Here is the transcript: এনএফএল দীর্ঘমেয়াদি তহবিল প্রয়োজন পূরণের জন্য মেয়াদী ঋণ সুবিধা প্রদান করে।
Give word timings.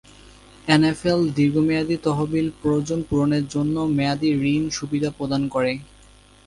এনএফএল 0.67 1.21
দীর্ঘমেয়াদি 1.37 1.95
তহবিল 2.03 2.47
প্রয়োজন 2.61 2.99
পূরণের 3.01 3.45
জন্য 3.47 3.75
মেয়াদী 3.97 4.29
ঋণ 4.45 4.63
সুবিধা 4.69 5.09
প্রদান 5.17 5.41
করে। 5.47 5.71